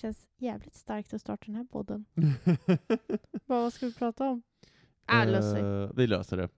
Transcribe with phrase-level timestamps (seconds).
[0.00, 2.04] Känns jävligt starkt att starta den här podden.
[3.46, 4.42] Bara, vad ska vi prata om?
[5.06, 5.60] Ah, sig.
[5.62, 6.48] Eh, vi löser det.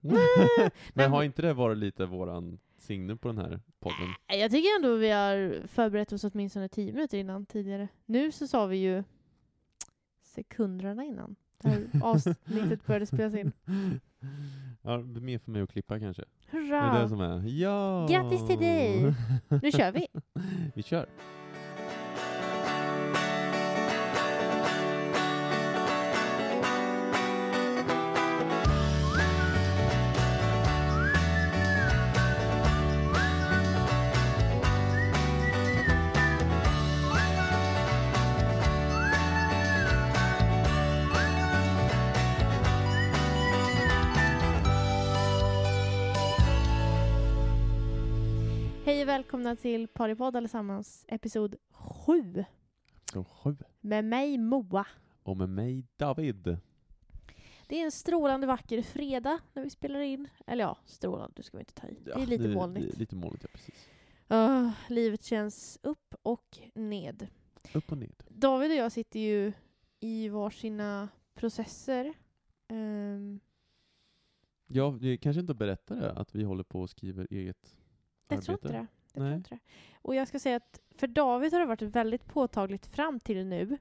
[0.93, 4.07] Men har inte det varit lite våran signum på den här podden?
[4.27, 7.87] Äh, Jag tycker ändå vi har förberett oss åtminstone tio minuter innan tidigare.
[8.05, 9.03] Nu så sa vi ju
[10.21, 13.51] sekunderna innan det här avsnittet började spelas in.
[14.81, 16.23] Ja, det blir mer för mig att klippa kanske.
[16.51, 17.01] Det är Hurra!
[17.01, 17.43] det som är.
[17.47, 18.07] Ja!
[18.09, 19.13] Grattis till dig!
[19.61, 20.07] Nu kör vi!
[20.75, 21.09] vi kör.
[49.11, 52.45] Välkomna till Partypodd allesammans, episod 7
[53.13, 53.57] Så sju.
[53.81, 54.85] med mig Moa.
[55.23, 56.57] Och med mig David.
[57.67, 60.27] Det är en strålande vacker fredag när vi spelar in.
[60.47, 61.97] Eller ja, strålande, du ska vi inte ta i.
[62.05, 62.87] det är lite molnigt.
[62.87, 63.89] det är Lite molnigt, ja precis.
[64.29, 67.27] Åh, livet känns upp och ned.
[67.73, 68.23] Upp och ned.
[68.29, 69.53] David och jag sitter ju
[69.99, 72.13] i varsina processer.
[72.67, 73.39] Ehm,
[74.67, 77.75] Ja, vi kanske inte berättade att vi håller på och skriver eget
[78.27, 78.45] jag arbete.
[78.45, 78.87] tror inte det.
[79.13, 79.33] Jag Nej.
[79.33, 79.59] inte det.
[80.01, 83.77] Och jag ska säga att för David har det varit väldigt påtagligt fram till nu.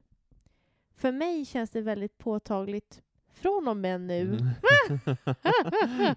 [0.94, 4.20] För mig känns det väldigt påtagligt från och med nu.
[4.20, 4.48] Mm.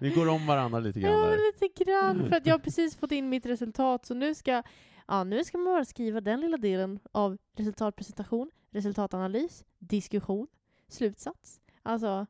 [0.00, 1.52] vi går om varandra lite grann Ja, där.
[1.52, 2.28] lite grann.
[2.28, 4.62] För att jag har precis fått in mitt resultat, så nu ska,
[5.06, 10.46] ja, nu ska man bara skriva den lilla delen av resultatpresentation, resultatanalys, diskussion,
[10.88, 11.60] slutsats.
[11.82, 12.26] Alltså,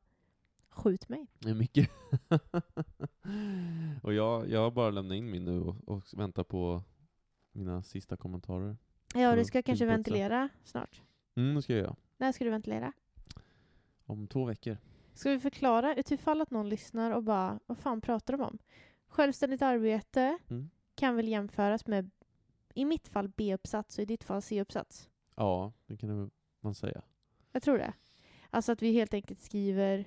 [0.74, 1.26] skjut mig.
[1.38, 1.90] Det är mycket.
[4.02, 6.82] och jag, jag har bara lämnat in min nu och, och väntar på
[7.52, 8.76] mina sista kommentarer.
[9.14, 9.96] Ja, du ska kanske inputsa.
[9.96, 11.02] ventilera snart.
[11.36, 11.96] Mm, det ska jag göra.
[12.16, 12.92] När ska du ventilera?
[14.04, 14.76] Om två veckor.
[15.14, 18.58] Ska vi förklara utifall att någon lyssnar och bara, vad fan pratar de om?
[19.06, 20.70] Självständigt arbete Mm.
[20.94, 22.10] kan väl jämföras med,
[22.74, 25.10] i mitt fall B-uppsats och i ditt fall C-uppsats.
[25.34, 26.30] Ja, det kan
[26.60, 27.02] man säga.
[27.52, 27.92] Jag tror det.
[28.50, 30.04] Alltså att vi helt enkelt skriver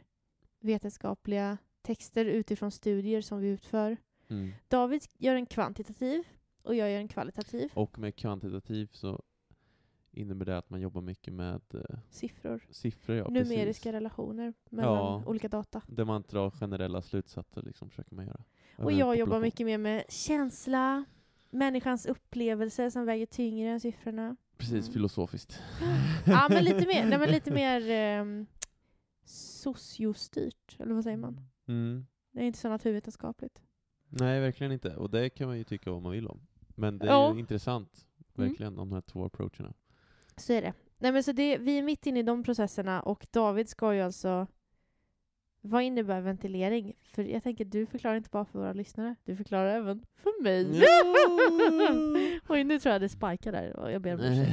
[0.60, 3.98] vetenskapliga texter utifrån studier som vi utför.
[4.30, 4.52] Mm.
[4.68, 6.24] David gör en kvantitativ
[6.62, 7.70] och jag gör en kvalitativ.
[7.74, 9.22] Och med kvantitativ så
[10.12, 12.66] innebär det att man jobbar mycket med eh, Siffror.
[12.70, 13.16] siffror.
[13.16, 13.86] Ja, Numeriska precis.
[13.86, 15.24] relationer mellan Ja.
[15.26, 15.82] olika data.
[15.88, 18.44] Där man drar generella slutsatser liksom, försöker man göra.
[18.78, 21.06] Och jag jobbar mycket mer med känsla,
[21.50, 24.36] människans upplevelse som väger tyngre än siffrorna.
[24.58, 24.94] Precis, Mm.
[24.94, 25.60] filosofiskt.
[26.26, 28.46] Ja, men lite mer, nej, men lite mer ehm,
[29.74, 31.42] sociostyrt, eller vad säger man?
[31.68, 32.06] Mm.
[32.32, 33.62] Det är inte så naturvetenskapligt.
[34.10, 34.96] Nej, verkligen inte.
[34.96, 36.40] Och det kan man ju tycka vad man vill om.
[36.76, 37.34] Men det är Ja.
[37.34, 38.50] ju intressant, Mm.
[38.50, 39.74] verkligen, de här två approacherna.
[40.38, 40.74] Så är det.
[40.98, 41.58] Nej, men så det.
[41.58, 44.48] Vi är mitt inne i de processerna och David ska ju alltså...
[45.70, 46.94] Vad innebär ventilering?
[47.14, 50.84] För jag tänker, du förklarar inte bara för våra lyssnare, du förklarar även för mig.
[52.50, 53.90] Oj, nu tror jag det spikar där.
[53.92, 54.52] Jag ber om ursäkt.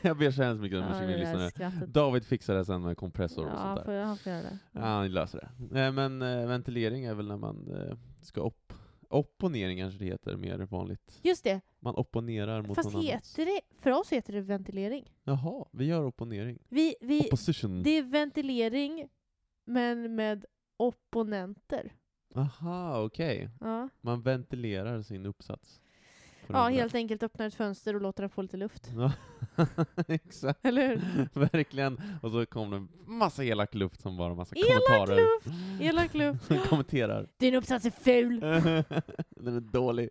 [0.02, 1.18] jag ber så hemskt mycket om Ja, ursäkt, där
[1.48, 1.86] lyssnare.
[1.86, 3.98] David fixar det sen med kompressor och Ja, sånt får där.
[3.98, 4.58] jag, han får göra det.
[4.72, 5.92] Ja, han löser det.
[5.92, 8.72] Men eh, ventilering är väl när man eh, ska upp.
[9.08, 11.20] Opponering kanske det heter, mer vanligt.
[11.22, 13.38] Just det, Man opponerar mot fast någon annans.
[13.38, 13.60] heter det...
[13.82, 15.12] För oss heter det ventilering.
[15.24, 16.58] Jaha, vi gör opponering.
[16.68, 17.82] Vi, vi, Opposition.
[17.82, 19.08] det är ventilering,
[19.64, 20.44] men med
[20.86, 21.92] opponenter.
[22.34, 23.50] Aha, okej.
[23.60, 25.80] Ja, Man ventilerar sin uppsats.
[26.46, 26.80] på ja den där.
[26.80, 28.90] helt enkelt öppnar ett fönster och låter den få lite luft.
[28.96, 29.12] Ja,
[30.08, 30.66] exakt.
[30.66, 31.28] Eller hur?
[31.52, 32.02] Verkligen.
[32.22, 35.16] Och så kom det en massa elak luft som bara massa Elak kommentarer.
[35.16, 35.56] luft!
[35.82, 36.44] Elak luft.
[36.44, 37.28] Som kommenterar.
[37.36, 38.40] Din uppsats är ful!
[39.30, 40.08] Den är dålig.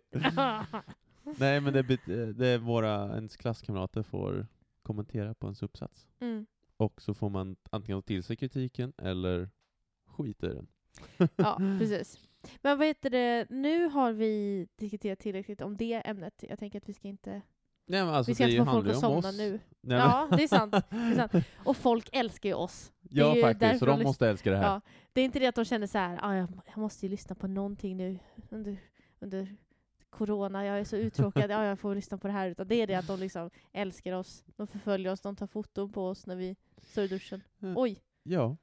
[1.38, 4.46] Nej, men det, bet- det är våra, ens klasskamrater får
[4.82, 6.06] kommentera på ens uppsats.
[6.20, 6.46] mm.
[6.76, 9.50] Och så får man antingen ta till sig kritiken eller
[10.12, 10.66] skita i den.
[11.36, 12.18] Ja, precis.
[12.62, 16.44] Men vad heter det, nu har vi diskuterat tillräckligt om det ämnet.
[16.48, 17.30] Jag tänker att vi ska inte,
[17.86, 19.38] Nej, men alltså, vi ska det inte få folk att somna oss.
[19.38, 19.60] nu.
[19.80, 20.72] Nej, Ja, det är sant.
[20.72, 21.46] Det är sant.
[21.64, 22.92] Och folk älskar ju oss.
[23.10, 23.78] ja, ju faktiskt.
[23.78, 24.64] Så de måste älska det här.
[24.64, 24.80] Ja,
[25.12, 27.34] det är inte det att de känner så här, ah, jag, jag måste ju lyssna
[27.34, 28.18] på någonting nu
[28.50, 28.76] under,
[29.20, 29.56] under
[30.10, 32.48] corona, jag är så uttråkad, ja, jag får lyssna på det här.
[32.48, 35.92] Utan det är det att de liksom älskar oss, de förföljer oss, de tar foton
[35.92, 37.42] på oss när vi står i duschen.
[37.76, 38.02] Oj!
[38.22, 38.56] Ja.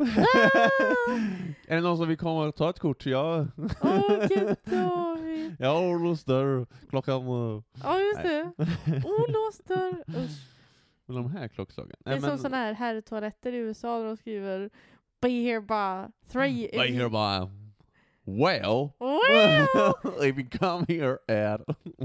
[1.68, 3.06] är det någon som vill komma och ta ett kort?
[3.06, 3.46] Ja.
[3.80, 5.56] Åh gud David!
[5.58, 6.66] Ja, Orlos där.
[6.90, 7.20] Klockan...
[7.22, 8.52] eh, Ja just det,
[9.04, 10.04] olåst dörr.
[10.08, 10.46] Usch.
[11.06, 11.96] Men de här klockslagen.
[12.04, 14.70] Det är Nej, som men- sådana här herrtoaletter i USA där de skriver
[15.20, 16.64] Be here by three.
[16.64, 17.50] if By you- hereby.
[18.24, 18.90] Well.
[19.00, 19.66] Well!
[20.28, 21.12] if you come here
[21.52, 21.60] at...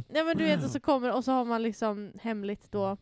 [0.10, 2.98] Nej men du vet, och så kommer och så har man liksom hemligt då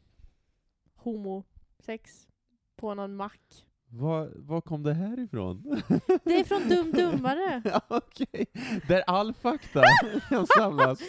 [0.96, 1.44] homo
[1.80, 2.28] sex
[2.76, 3.66] på någon mack.
[3.94, 5.82] Var, var kom det här ifrån?
[6.24, 7.62] Det är från Dum Dummare!
[7.66, 8.46] ja, Okej,
[8.88, 9.84] där all fakta
[10.30, 11.00] kan samlas.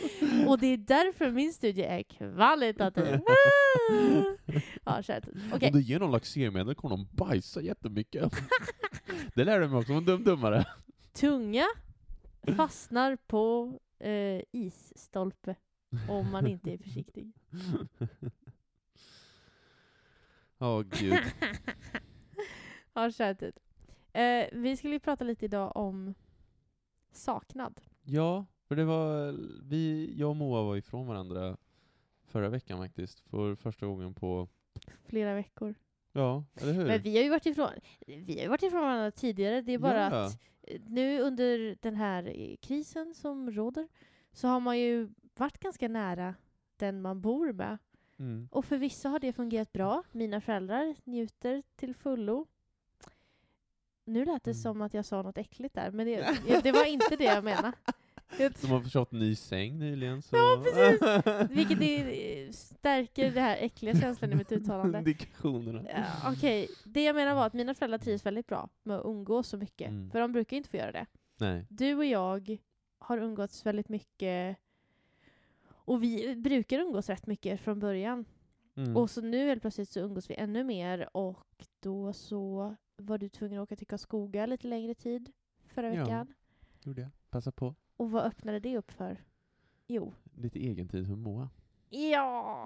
[0.47, 3.05] Och det är därför min studie är kvalitativ.
[4.85, 5.25] ja, kört.
[5.53, 8.33] Okej, Om du ger någon laxeringsmedel kommer de bajsa jättemycket.
[9.35, 10.65] det lärde jag mig också om dum dummare.
[11.13, 11.67] tunga
[12.57, 15.55] fastnar på eh, isstolpe
[16.09, 17.33] om man inte är försiktig.
[20.59, 21.21] Åh gud.
[22.95, 23.59] Ja, kört ut.
[24.13, 26.15] Eh, vi skulle ju prata lite idag om
[27.11, 27.81] saknad.
[28.03, 29.33] Ja, för det var,
[29.69, 31.57] vi, jag och Moa var ifrån varandra
[32.27, 34.49] förra veckan faktiskt, för första gången på,
[35.05, 35.75] Flera veckor.
[36.13, 36.87] ja, eller hur?
[36.87, 37.71] Men vi har ju varit ifrån,
[38.07, 39.61] vi har varit ifrån varandra tidigare.
[39.63, 40.07] Det är bara Ja.
[40.27, 43.89] att eh, nu under den här eh, krisen som råder
[44.33, 46.35] så har man ju varit ganska nära
[46.77, 47.79] den man bor med.
[48.19, 48.49] Mm.
[48.53, 50.03] Och för vissa har det fungerat bra.
[50.13, 52.47] Mina föräldrar njuter till fullo.
[54.05, 54.63] Nu lät det Mm.
[54.63, 57.73] som att jag sa något äckligt där, men det, det var inte det jag menade.
[58.37, 60.37] De har köpt ny säng nyligen, så...
[60.37, 61.51] Ja, precis.
[61.57, 64.99] Vilket det, stärker det här äckliga känslan i mitt uttalande.
[64.99, 65.83] Indikationerna.
[65.91, 69.49] Ja, Okej, det jag menar var att mina föräldrar trivs väldigt bra med att umgås
[69.49, 69.89] så mycket.
[69.89, 70.11] Mm.
[70.11, 71.07] För de brukar inte få göra det.
[71.39, 71.67] Nej.
[71.69, 72.59] Du och jag
[72.99, 74.57] har umgåtts väldigt mycket.
[75.69, 78.25] Och vi brukar umgås rätt mycket från början.
[78.77, 78.97] Mm.
[78.97, 81.47] Och så nu helt plötsligt så umgås vi ännu mer och
[81.81, 85.33] då så var du tvungen att åka till Karlskoga lite längre tid
[85.67, 86.03] förra Ja.
[86.03, 86.35] veckan.
[86.85, 87.11] Gjorde jag.
[87.31, 87.75] Passa på.
[87.97, 89.25] Och vad öppnade det upp för?
[89.87, 90.15] Jo.
[90.37, 91.49] Lite egentid för Moa.
[91.91, 92.65] Ja!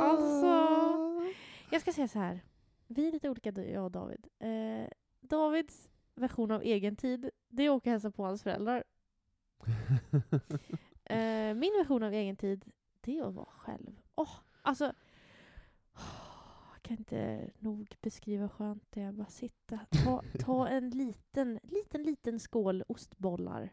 [0.00, 1.32] Alltså.
[1.70, 2.40] Jag ska säga så här.
[2.86, 4.26] Vi är lite olika, jag och David.
[4.38, 4.88] Eh,
[5.20, 8.84] Davids version av egen tid, det är att åka och hälsa på hans föräldrar.
[11.10, 14.00] Eh, min version av egen tid, det är att vara själv.
[14.14, 14.30] Åh,
[14.62, 14.84] alltså...
[15.94, 16.02] jag
[16.88, 19.78] kan inte nog beskriva hur skönt det är att bara sitta.
[20.04, 23.72] Ta, ta en liten, liten, liten skål ostbollar.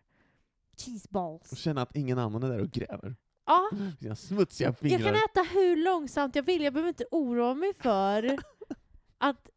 [0.78, 1.52] Cheeseballs.
[1.52, 3.16] Och känna att ingen annan är där och gräver.
[3.46, 3.70] Ja,
[4.00, 5.00] Sina smutsiga jag fingrar.
[5.00, 6.64] kan äta hur långsamt jag vill.
[6.64, 8.38] Jag behöver inte oroa mig för
[9.18, 9.50] att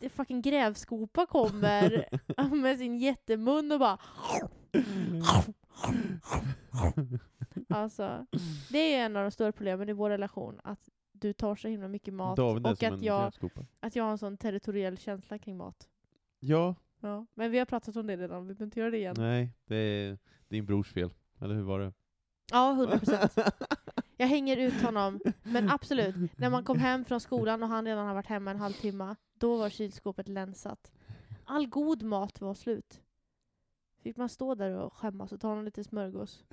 [0.00, 2.08] det fucking grävskopa kommer
[2.62, 3.98] med sin jättemun och bara...
[7.68, 8.26] Alltså,
[8.70, 10.60] det är en av de stora problemen i vår relation.
[10.64, 10.88] Att
[11.26, 13.66] du tar så himla mycket mat David är och som att en jag, grävskopa.
[13.80, 15.88] att jag har en sån territoriell känsla kring mat.
[16.40, 17.26] Ja, Ja.
[17.34, 19.14] Men vi har pratat om det redan, vi behöver inte göra det igen.
[19.18, 20.18] nej, det är
[20.48, 21.10] din brors fel.
[21.40, 21.92] Eller hur var det?
[22.52, 23.32] Ja, 100 procent.
[24.16, 25.20] Jag hänger ut honom.
[25.42, 28.58] Men absolut, när man kom hem från skolan och han redan har varit hemma en
[28.58, 30.92] halvtimme, då var kylskåpet länsat.
[31.44, 33.02] All god mat var slut.
[34.02, 36.44] Fick man stå där och skämmas och ta någon liten smörgås.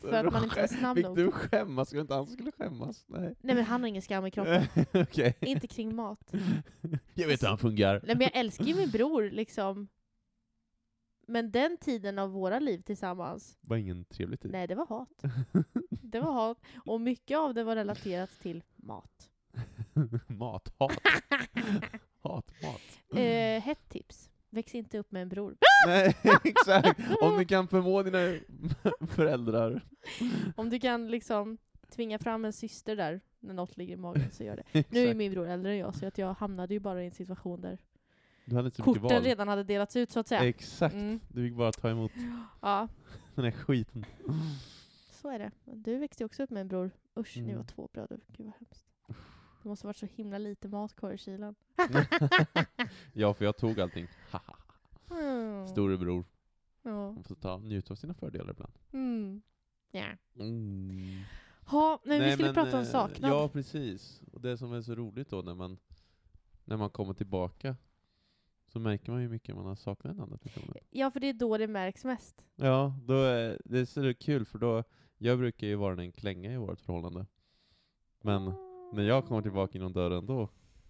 [0.00, 1.16] För att man inte var snabb Fick nog.
[1.16, 1.88] du skämmas?
[1.88, 3.04] Skulle inte han skulle skämmas?
[3.08, 3.34] Nej.
[3.40, 4.64] Nej men han har ingen skam i kroppen.
[4.94, 5.34] Okej.
[5.40, 6.32] inte kring mat.
[7.14, 8.00] Jag vet hur han fungerar.
[8.04, 9.88] Nej men jag älskar ju min bror liksom.
[11.28, 14.50] Men den tiden av våra liv tillsammans, var ingen trevlig tid.
[14.50, 15.22] nej det var hat.
[16.02, 16.58] Det var hat.
[16.84, 19.30] Och mycket av det var relaterat till mat.
[20.26, 20.92] mat, hat.
[22.20, 23.18] hat, mat.
[23.20, 24.30] Eh, hett tips.
[24.50, 25.56] Väx inte upp med en bror.
[25.86, 27.00] Nej, exakt.
[27.20, 28.18] Om du kan förmå dina
[29.10, 29.80] föräldrar.
[30.56, 31.58] Om du kan liksom
[31.90, 34.84] tvinga fram en syster där när något ligger i magen så gör det.
[34.90, 37.12] Nu är min bror äldre än jag så att jag hamnade ju bara i en
[37.12, 37.78] situation där
[38.44, 40.48] Du hade inte så mycket korten redan hade delats ut så att säga.
[40.48, 40.94] Exakt.
[40.94, 41.20] Mm.
[41.28, 42.12] Du fick bara ta emot
[42.62, 42.88] Ja,
[43.34, 44.04] den här skiten.
[45.10, 45.50] så är det.
[45.64, 46.90] Du växte också upp med en bror.
[47.18, 47.56] Usch, ni Mm.
[47.56, 48.20] var två bröder.
[48.28, 48.85] Gud vad hemskt.
[49.66, 51.54] Det måste varit så himla lite mat kvar i kylen.
[53.12, 54.06] ja, för jag tog allting.
[55.10, 55.68] Mm.
[55.68, 56.24] Storebror.
[56.82, 57.12] Ja.
[57.12, 58.72] Man får ta, njuta av sina fördelar ibland.
[58.92, 59.42] Mm.
[59.90, 60.06] Ja.
[60.38, 61.22] Mm.
[61.66, 63.30] Ha, men vi skulle prata om eh, saknad.
[63.30, 64.22] Ja, precis.
[64.32, 65.78] Och det som är så roligt då när man,
[66.64, 67.76] när man kommer tillbaka,
[68.66, 70.76] så märker man ju hur mycket man har saknat den andra personen.
[70.90, 72.44] Ja, för det är då det märks mest.
[72.56, 74.84] Ja, då är, det är så kul för då,
[75.18, 77.26] jag brukar ju vara en klänga i vårt förhållande.
[78.20, 80.34] Men när jag kommer tillbaka genom dörren då,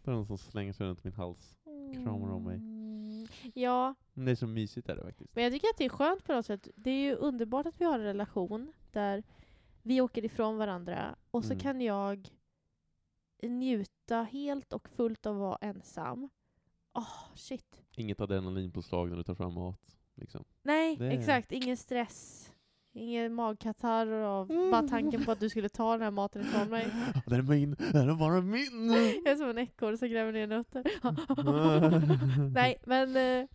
[0.03, 1.57] då är det någon som slänger sig runt min hals.
[2.05, 2.57] kramar om mig.
[2.57, 3.27] Mm.
[3.55, 5.35] Ja, det är så mysigt är det faktiskt.
[5.35, 6.69] men jag tycker att det är skönt på något sätt.
[6.77, 9.23] Det är ju underbart att vi har en relation där
[9.83, 11.61] vi åker ifrån varandra och så Mm.
[11.61, 12.29] kan jag
[13.43, 16.29] njuta helt och fullt av att vara ensam.
[16.93, 17.83] Åh, shit.
[17.97, 19.97] Inget adrenalinpåslag när du tar fram mat.
[20.15, 20.45] Liksom.
[20.63, 21.53] Nej, är- exakt.
[21.53, 22.53] Ingen stress.
[22.97, 24.71] Ingen magkatarr av Mm.
[24.71, 26.89] bara tanken på att du skulle ta den här maten ifrån mig.
[27.27, 28.93] Den är min, den är bara min!
[29.25, 30.85] Jag är som en ekorre som gräver ner nötter.
[32.55, 33.47] Nej, men eh,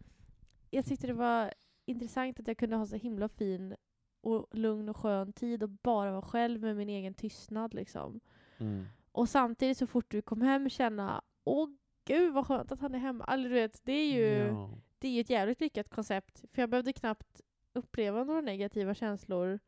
[0.69, 1.53] jag tyckte det var
[1.85, 3.75] intressant att jag kunde ha så himla fin
[4.23, 8.19] och lugn och skön tid och bara vara själv med min egen tystnad liksom.
[8.57, 8.85] Mm.
[9.11, 11.69] Och samtidigt så fort du kom hem känna åh
[12.05, 13.23] gud vad skönt att han är hemma.
[13.23, 14.69] Alltså, du vet, det är ju Ja.
[14.99, 16.43] det är ju ett jävligt lyckat koncept.
[16.53, 17.41] För jag behövde knappt
[17.73, 19.59] uppleva några negativa känslor.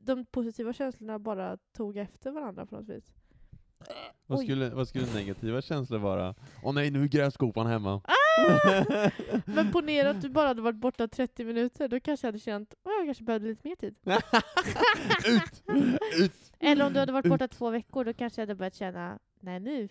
[0.00, 3.14] De positiva känslorna bara tog efter varandra på något vis.
[4.26, 6.34] Vad skulle, vad skulle negativa känslor vara?
[6.62, 8.02] Åh nej, nu är grävskopan hemma.
[8.04, 9.10] Ah!
[9.44, 12.72] Men ponera att du bara hade varit borta 30 minuter, då kanske jag hade känt
[12.72, 13.96] att jag kanske behövde lite mer tid.
[15.26, 15.62] ut!
[16.18, 16.52] Ut!
[16.58, 19.60] Eller om du hade varit borta två veckor, då kanske jag hade börjat känna, nej
[19.60, 19.88] nu,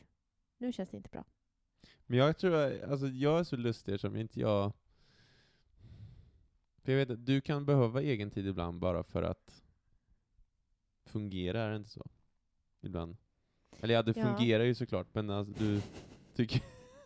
[0.57, 1.25] nu känns det inte bra.
[2.05, 4.73] Men jag tror, alltså jag är så lustig som inte jag...
[6.87, 9.63] För jag vet att du kan behöva egen tid ibland bara för att
[11.05, 12.05] fungera, är det inte så?
[12.81, 13.17] Ibland.
[13.81, 14.23] Eller ja, det Ja.
[14.25, 15.81] fungerar ju såklart, men alltså du
[16.35, 16.61] tycker...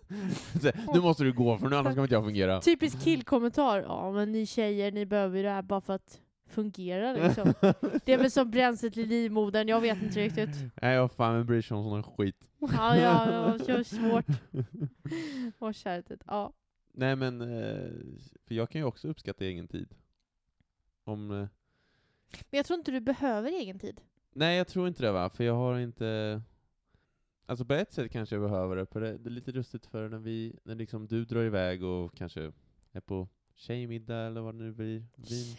[0.93, 2.61] Nu måste du gå för nu annars kommer inte jag fungera.
[2.61, 7.13] Typisk killkommentar, ja men ni tjejer, ni behöver ju det här bara för att fungera
[7.13, 7.53] liksom.
[8.05, 10.50] Det är väl som bränslet i livmodern, jag vet inte riktigt.
[10.81, 12.35] Nej, jag fan men bryr sig om sån skit.
[12.59, 14.25] Ja, ja, ja, det var svårt.
[15.59, 16.21] Åh kärtet.
[16.27, 16.53] Ja.
[16.93, 17.91] Nej men, eh,
[18.45, 19.95] för jag kan ju också uppskatta egen tid.
[21.03, 21.31] Om...
[21.31, 21.48] eh,
[22.50, 24.01] Men jag tror inte du behöver egen tid.
[24.33, 26.41] Nej, jag tror inte det va, för jag har inte...
[27.45, 30.17] Alltså på ett sätt kanske jag behöver det, för det, är lite lustigt för när
[30.19, 32.51] vi, när liksom du drar iväg och kanske
[32.91, 35.03] är på tjejmiddag eller vad det nu blir.
[35.15, 35.57] Vin.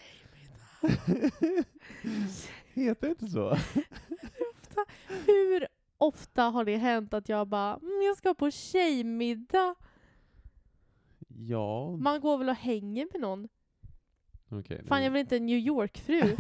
[2.73, 3.57] Heter det inte så?
[5.27, 5.67] Hur
[5.99, 9.75] ofta har det hänt att jag bara, mm, jag ska på tjejmiddag?
[11.37, 13.49] Ja, Man går väl och hänger med någon?
[14.51, 14.85] okej.
[14.89, 16.21] Fan, nu- jag vill inte en New York-fru.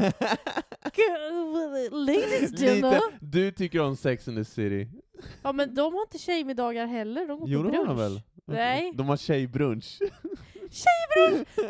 [1.90, 2.50] Ladies?
[2.60, 4.88] Lite, du tycker om Sex and the City?
[5.42, 7.88] Ja men de har inte tjejmiddagar heller, de går Jo, på har brunch.
[7.88, 8.22] de väl?
[8.44, 8.92] Nej.
[8.94, 9.98] De har tjejbrunch.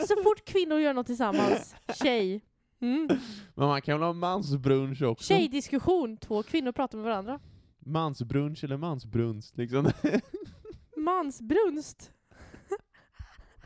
[0.08, 2.40] Så fort kvinnor gör något tillsammans, tjej.
[2.80, 3.08] Mm.
[3.54, 5.24] Men man kan väl ha mansbrunch också?
[5.28, 7.40] Tjejdiskussion, två kvinnor pratar med varandra.
[7.78, 9.90] Mansbrunch eller mansbrunst liksom.
[10.96, 12.12] Mansbrunst.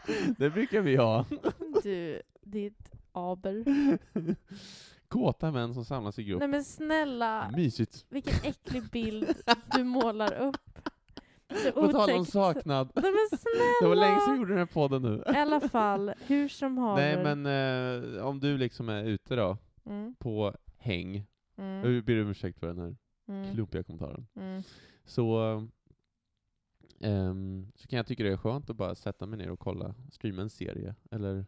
[0.38, 1.24] det brukar vi ha.
[1.82, 3.64] Du, ditt aber.
[5.08, 6.38] Kåta män som samlas i grupp.
[6.38, 8.06] Nej men snälla, Mysigt.
[8.08, 9.34] vilken äcklig bild
[9.76, 10.56] du målar upp.
[11.64, 12.32] Så På tal om otäckt.
[12.32, 12.90] saknad.
[12.94, 13.64] Nej men snälla!
[13.82, 15.22] Det var länge sedan vi gjorde den här podden nu.
[15.34, 17.02] I alla fall, hur som haver.
[17.02, 17.46] Nej men
[18.16, 22.58] eh, om du liksom är ute då, Mm, på häng, mm, jag ber om ursäkt
[22.58, 22.96] för den här
[23.28, 24.62] mm, klumpiga kommentaren, mm.
[25.04, 25.62] så,
[27.00, 29.94] ehm, så kan jag tycka det är skönt att bara sätta mig ner och kolla,
[30.10, 31.46] streama en serie, eller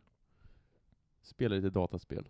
[1.22, 2.28] spela lite dataspel.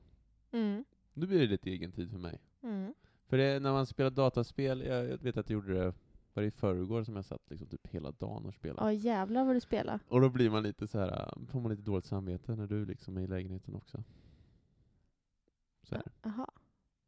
[0.50, 2.40] Mm, Nu blir det lite egen tid för mig.
[2.62, 2.94] mm.
[3.26, 5.94] För det, när man spelar dataspel, jag, jag vet att jag gjorde det,
[6.34, 8.88] var det i förrgår som jag satt liksom typ hela dagen och spelade.
[8.88, 10.00] Ja jävlar vad du spelar.
[10.08, 12.84] Och då blir man lite så här, äh, får man lite dåligt samvete när du
[12.87, 14.04] liksom är i lägenheten också.
[15.82, 16.04] Så här.
[16.22, 16.46] Jaha.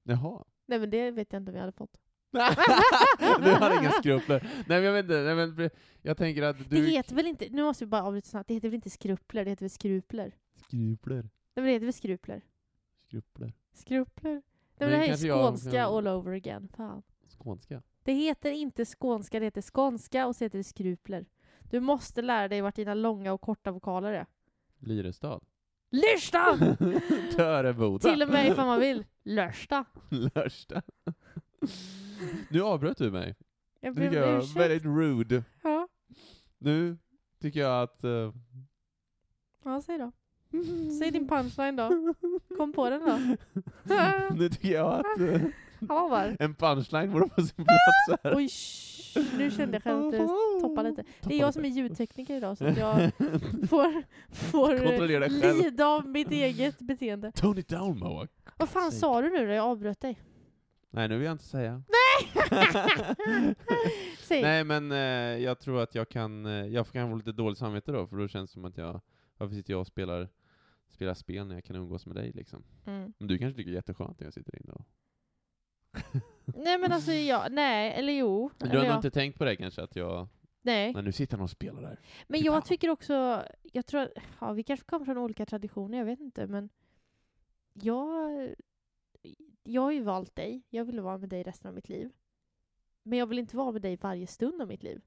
[0.03, 0.45] Jaha.
[0.67, 2.01] Nej men det vet jag inte om jag hade fått.
[3.45, 4.43] du har inga skrupler.
[4.43, 5.71] Nej men jag vet inte, nej, men
[6.03, 6.87] jag tänker att Det du...
[6.87, 9.51] heter väl inte, nu måste vi bara avbryta snabbt, det heter väl inte skrupler, det
[9.51, 10.35] heter väl skrupler?
[10.57, 11.23] Skrupler.
[11.23, 12.43] Nej men det heter väl skrupler?
[13.09, 13.53] Skrupler.
[13.73, 14.31] Skrupler?
[14.33, 14.43] Nej
[14.79, 17.03] Men det här är jag skånska kan- all over again, fan.
[17.39, 17.83] Skånska.
[18.03, 21.27] Det heter inte skånska, det heter skånska och så heter det skrupler.
[21.71, 24.27] Du måste lära dig vart dina långa och korta vokaler är.
[24.79, 25.41] Lyrestad.
[25.91, 26.59] Lyrsta!
[27.37, 28.11] Töreboda.
[28.11, 29.05] Till och med ifall man vill.
[29.23, 29.85] Lörsta.
[30.35, 30.83] Lörsta.
[32.49, 33.35] Nu avbröt du mig.
[33.81, 34.57] Jag ber tycker om jag ursäkt.
[34.57, 35.45] väldigt rude.
[35.63, 35.89] Ja.
[36.59, 36.99] Nu
[37.43, 38.05] tycker jag att...
[38.05, 38.33] eh,
[39.65, 40.13] ja, säg då.
[40.99, 42.15] Säg din punchline då.
[42.57, 43.37] Kom på den då.
[44.35, 45.41] nu tycker jag att eh,
[45.89, 46.37] Havar.
[46.39, 48.37] en punchline vore på sin plats här.
[48.37, 49.37] Oj, shh.
[49.39, 50.27] nu kände jag själv att det
[50.61, 51.05] toppade lite.
[51.23, 52.97] Det är jag som är ljudtekniker idag så att jag
[53.69, 54.03] får,
[54.35, 55.63] får eh, Kontrollera dig själv.
[55.63, 57.33] lida av mitt eget beteende.
[57.33, 58.27] Tone it down Moa.
[58.59, 59.53] Vad fan sa du nu då?
[59.53, 60.23] Jag avbröt dig.
[60.91, 61.83] Nej, nu vill jag inte säga.
[64.19, 64.43] Säg.
[64.43, 64.99] Nej, men eh,
[65.45, 68.29] jag tror att jag kan, eh, jag kan få lite dåligt samvete då, för då
[68.29, 69.01] känns det som att jag,
[69.37, 70.29] varför sitter jag och spelar,
[70.89, 72.65] spelar spel när jag kan umgås med dig liksom?
[72.87, 73.13] Mm.
[73.19, 74.87] Men du kanske tycker det är jätteskönt när jag sitter inne och...
[76.45, 78.51] Nej men alltså, ja, nej, eller jo.
[78.59, 80.29] Men du eller har nog inte tänkt på det kanske, att jag,
[80.63, 80.93] Nej.
[80.93, 82.01] när nu sitter han och spelar där.
[82.29, 82.55] Men Fy fan.
[82.55, 84.11] jag tycker också, jag tror att,
[84.41, 86.69] ja vi kanske kommer från olika traditioner, jag vet inte, men
[87.73, 88.49] jag,
[89.63, 92.13] jag har ju valt dig, jag vill vara med dig resten av mitt liv.
[93.03, 95.01] Men jag vill inte vara med dig varje stund av mitt liv.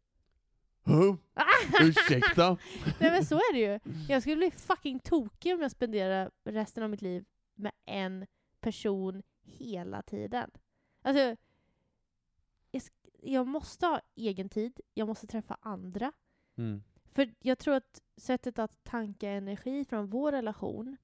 [0.83, 1.15] Huh?
[1.81, 2.57] Ursäkta?
[2.99, 3.79] Nej men så är det ju.
[4.09, 8.25] Jag skulle bli fucking tokig om jag spenderade resten av mitt liv med en
[8.59, 10.51] person hela tiden.
[11.01, 11.35] Alltså,
[12.71, 12.81] jag,
[13.21, 16.11] jag måste ha egen tid, jag måste träffa andra.
[16.57, 16.83] Mm.
[17.11, 20.97] För jag tror att sättet att tanka energi från vår relation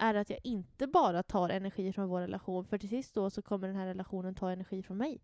[0.00, 3.42] är att jag inte bara tar energi från vår relation, för till sist då så
[3.42, 5.20] kommer den här relationen ta energi från mig.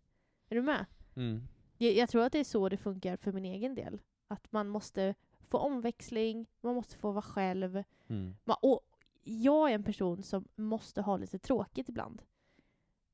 [0.49, 0.85] Är du med?
[1.15, 1.47] Mm.
[1.77, 4.01] Jag, jag tror att det är så det funkar för min egen del.
[4.27, 5.15] Att man måste
[5.47, 7.83] få omväxling, man måste få vara själv.
[8.07, 8.35] Mm.
[8.45, 8.81] Ma- Och
[9.23, 12.21] jag är en person som måste ha lite tråkigt ibland.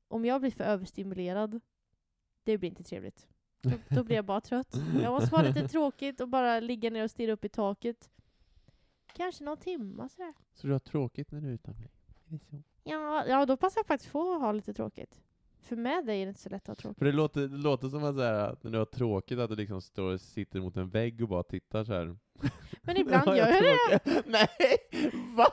[0.08, 1.60] Om jag blir för överstimulerad,
[2.44, 3.28] det blir inte trevligt.
[3.62, 4.76] Då, då blir jag bara trött.
[5.02, 8.10] Jag måste ha lite tråkigt och bara ligga ner och stirra upp i taket.
[9.16, 10.34] Kanske någon timma sådär.
[10.54, 11.90] Så du har tråkigt när du är utan mig?
[12.84, 15.20] Ja, ja, då passar jag faktiskt på att ha lite tråkigt.
[15.62, 16.98] För med dig är det inte så lätt att ha tråkigt.
[16.98, 19.50] För det låter, det låter som att, så här, att när du har tråkigt att
[19.50, 22.16] du liksom står sitter mot en vägg och bara tittar så här.
[22.82, 24.22] Men ibland gör jag det.
[24.26, 24.78] Nej!
[25.36, 25.46] Va?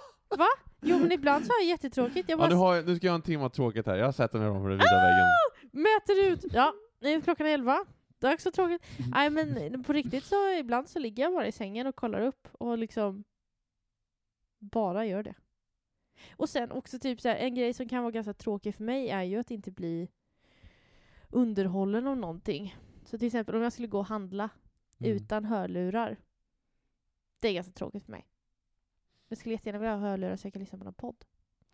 [0.82, 2.30] Jo, men ibland så har jag jättetråkigt.
[2.30, 3.96] Jag Ja, bara nu, har nu ska jag ha en timme tråkigt här.
[3.96, 5.28] Jag den här framför den vita väggen.
[5.72, 6.54] mäter ut.
[6.54, 7.86] Ja, nu är klockan elva.
[8.20, 8.82] Dags för tråkigt.
[9.00, 9.12] Mm.
[9.12, 12.48] Nej men på riktigt så ibland så ligger jag bara i sängen och kollar upp
[12.52, 13.24] och liksom
[14.62, 15.34] bara gör det.
[16.36, 19.10] Och sen också typ så här, en grej som kan vara ganska tråkig för mig
[19.10, 20.08] är ju att inte bli
[21.30, 22.76] underhållen av någonting.
[23.06, 24.50] Så till exempel om jag skulle gå och handla
[25.00, 25.12] Mm.
[25.16, 26.18] utan hörlurar.
[27.40, 28.28] Det är ganska tråkigt för mig.
[29.28, 31.26] Jag skulle jättegärna vilja ha hörlurar så jag kan lyssna på någon podd.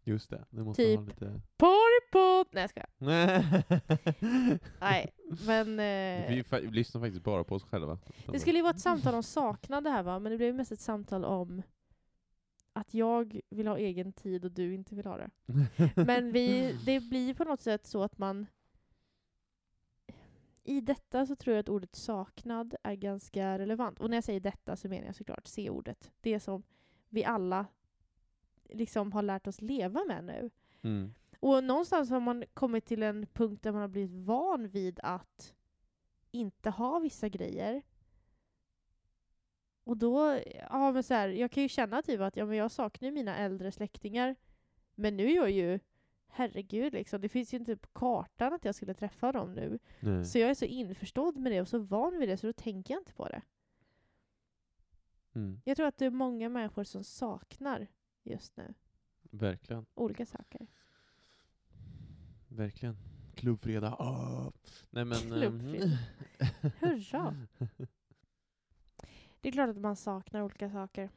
[0.03, 0.99] Just det, det måste Typ.
[0.99, 1.41] ha lite...
[1.57, 2.47] Partypodd!
[2.51, 2.89] Nej jag skojar.
[4.79, 5.13] Nej.
[5.45, 5.67] Men...
[5.79, 7.99] Eh, Vi, fa- vi lyssnar faktiskt bara på oss själva.
[8.31, 10.71] Det skulle ju vara ett samtal om saknad det här va, men det blev mest
[10.71, 11.61] ett samtal om
[12.77, 15.29] att jag vill ha egen tid och du inte vill ha det.
[16.05, 18.45] Men vi, det blir på något sätt så att man
[20.63, 23.99] i detta så tror jag att ordet saknad är ganska relevant.
[23.99, 26.11] Och när jag säger detta så menar jag såklart C-ordet.
[26.21, 26.63] Det som
[27.09, 27.65] vi alla
[28.63, 30.49] liksom har lärt oss leva med nu.
[30.81, 31.13] Mm.
[31.39, 35.55] Och någonstans har man kommit till en punkt där man har blivit van vid att
[36.31, 37.81] inte ha vissa grejer.
[39.87, 42.71] Och då, ja men så här, jag kan ju känna typ att ja, men jag
[42.71, 44.35] saknar mina äldre släktingar.
[44.95, 45.79] Men nu är jag ju,
[46.27, 49.79] herregud liksom, det finns ju inte på kartan att jag skulle träffa dem nu.
[49.99, 50.25] Nej.
[50.25, 52.93] Så jag är så införstådd med det och så van vid det så då tänker
[52.93, 53.41] jag inte på det.
[55.35, 55.61] Mm.
[55.65, 57.87] Jag tror att det är många människor som saknar
[58.23, 58.73] just nu
[59.21, 59.85] Verkligen.
[59.93, 60.67] olika saker.
[62.47, 62.97] Verkligen.
[63.35, 63.95] Klubbfredag.
[63.99, 64.49] Åh.
[64.89, 65.17] Nej men...
[65.33, 65.97] ehm, Klubbfredag.
[66.79, 67.35] Hurra!
[69.47, 71.09] Det är klart att man saknar olika saker.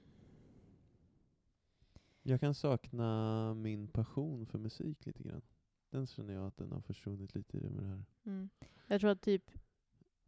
[2.22, 5.42] Jag kan sakna min passion för musik lite grann.
[5.90, 8.04] Den känner jag att den har försvunnit lite i det med det här.
[8.26, 8.50] Mm.
[8.86, 9.50] Jag tror att typ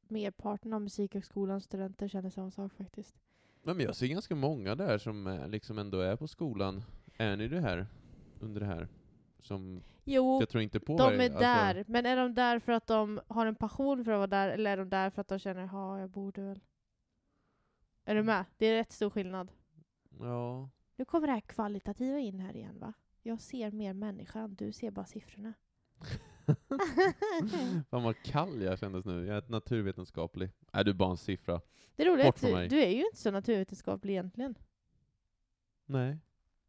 [0.09, 3.15] merparten av Musikhögskolans studenter känner samma sak faktiskt.
[3.63, 6.85] Ja, men jag ser ganska många där som är, liksom ändå är på skolan.
[7.17, 7.87] Är ni det här?
[8.41, 8.89] Under det här?
[9.39, 11.85] Som, Jo, jag tror inte på de är där.
[11.89, 14.71] Men är de där för att de har en passion för att vara där, eller
[14.71, 16.61] är de där för att de känner ja, jag borde väl.
[18.05, 18.45] Är du med?
[18.57, 19.53] Det är rätt stor skillnad.
[20.21, 20.71] Ja.
[20.97, 22.93] Nu kommer det här kvalitativa in här igen va?
[23.23, 25.53] Jag ser mer människan, du ser bara siffrorna.
[27.91, 29.27] Fan vad kall jag kändes nu.
[29.27, 30.51] Jag är ett naturvetenskaplig.
[30.73, 31.61] Nej, du är bara en siffra.
[31.97, 34.55] Det roliga är att du, du är ju inte så naturvetenskaplig egentligen.
[35.87, 36.19] Nej.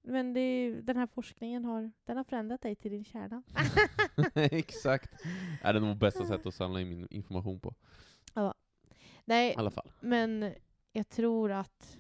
[0.02, 3.44] Men är, ju- den här forskningen har, den har förändrat dig till din kärna.
[4.36, 5.12] Exakt.
[5.62, 7.76] Är det nog bästa sättet att samla in min information på.
[9.26, 9.92] Nej, I alla fall.
[10.02, 10.54] men
[10.94, 11.98] jag tror att...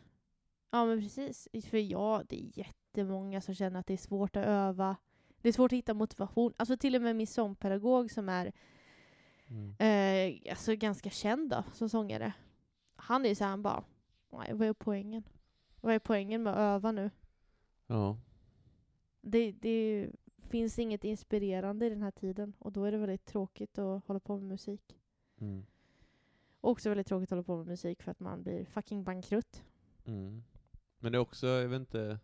[0.72, 1.48] Ja men precis.
[1.70, 4.96] För ja, det är jättemånga som känner att det är svårt att öva.
[5.42, 6.54] Det är svårt att hitta motivation.
[6.58, 8.54] Alltså till och med min sångpedagog som är
[9.48, 9.76] Mm.
[9.80, 12.34] eh, alltså ganska känd då, som sångare.
[12.96, 13.84] Han är ju såhär, han bara,
[14.32, 15.24] "Nej, vad är poängen?
[15.82, 17.12] Vad är poängen med att öva nu?
[17.88, 18.18] Ja.
[19.22, 23.78] Det, det finns inget inspirerande i den här tiden och då är det väldigt tråkigt
[23.78, 24.96] att hålla på med musik.
[25.42, 25.66] Mm.
[26.63, 29.63] Och också väldigt tråkigt att hålla på med musik för att man blir fucking bankrutt.
[30.06, 30.43] Mm.
[30.99, 32.19] Men det är också, jag vet inte,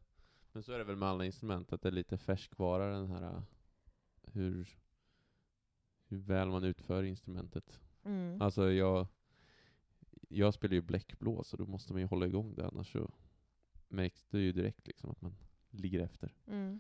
[0.52, 3.36] men så är det väl med alla instrument, att det är lite färskvara den här,
[3.36, 3.42] uh,
[4.24, 4.78] hur,
[6.08, 7.80] hur väl man utför instrumentet.
[8.04, 8.42] Mm.
[8.42, 9.08] Alltså jag,
[10.30, 13.12] jag spelar ju bläckblås, och då måste man ju hålla igång det, annars så
[13.88, 15.36] märks det ju direkt liksom att man
[15.70, 16.34] ligger efter.
[16.48, 16.80] Mm.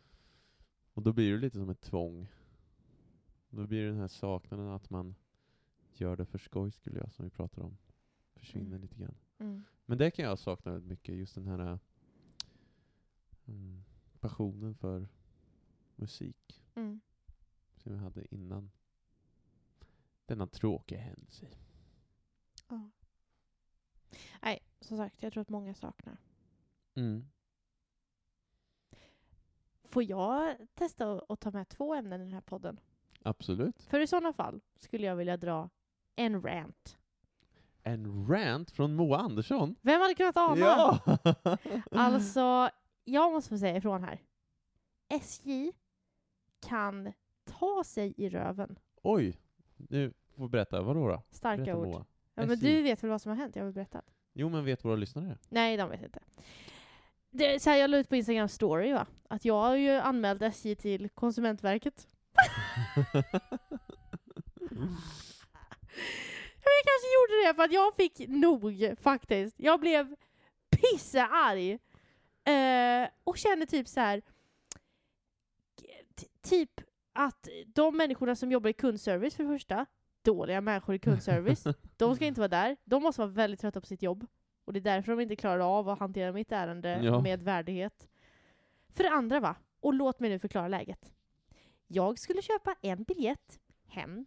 [0.93, 2.27] Och då blir det lite som ett tvång.
[3.49, 5.15] Då blir det den här saknaden att man
[6.01, 7.77] gör det för skoj skulle jag, som vi pratade om,
[8.35, 8.81] försvinner Mm.
[8.81, 9.15] lite grann.
[9.37, 9.63] Mm.
[9.85, 11.79] Men det kan jag sakna väldigt mycket, just den här
[13.47, 13.83] mm,
[14.19, 15.07] passionen för
[15.95, 16.99] musik Mm.
[17.77, 18.71] som jag hade innan
[20.25, 21.47] denna tråkiga händelse.
[22.69, 22.89] Ja.
[24.41, 26.17] Nej, som sagt, jag tror att många saknar.
[26.95, 27.25] Mm.
[29.83, 32.79] Får jag testa att- att ta med två ämnen i den här podden?
[33.21, 33.83] Absolut.
[33.83, 35.69] För i sådana fall skulle jag vilja dra
[36.19, 36.97] en rant.
[37.83, 39.75] En rant från Moa Andersson?
[39.81, 40.59] Vem hade kunnat ana?
[40.59, 40.99] Ja!
[41.91, 42.69] Alltså,
[43.03, 44.21] jag måste få säga ifrån här.
[45.09, 45.71] SJ
[46.67, 47.13] kan
[47.45, 48.79] ta sig i röven.
[49.01, 49.39] Oj,
[49.77, 51.23] nu får berätta, vadå då?
[51.29, 51.87] Starka Berätta ord.
[51.87, 52.05] Moa.
[52.35, 52.67] Ja, men SJ.
[52.67, 53.55] du vet väl vad som har hänt?
[53.55, 54.05] Jag har väl berättat?
[54.33, 55.37] Jo men vet våra lyssnare?
[55.49, 56.19] Nej, de vet inte.
[57.29, 59.07] Det så här, jag la ut på Instagram story va?
[59.27, 62.07] Att jag har ju anmält SJ till Konsumentverket.
[66.69, 69.55] Men jag kanske gjorde det för att jag fick nog faktiskt.
[69.59, 70.15] Jag blev
[70.69, 71.71] pissearg.
[72.43, 74.21] Eh, och kände typ så här.
[76.41, 76.81] Typ
[77.13, 79.85] att de människorna som jobbar i kundservice för det första,
[80.21, 81.63] dåliga människor i kundservice,
[81.97, 82.77] de ska inte vara där.
[82.83, 84.27] De måste vara väldigt trötta på sitt jobb.
[84.65, 87.21] Och det är därför de inte klarar av att hantera mitt ärende Ja.
[87.21, 88.07] med värdighet.
[88.95, 91.11] För det andra va, och låt mig nu förklara läget.
[91.87, 94.25] Jag skulle köpa en biljett hem.